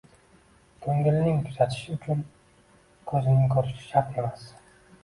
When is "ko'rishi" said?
3.55-3.89